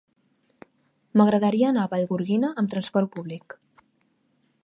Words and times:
M'agradaria 1.21 1.67
anar 1.73 1.83
a 1.87 1.91
Vallgorguina 1.91 2.51
amb 2.63 2.73
trasport 2.73 3.13
públic. 3.17 3.59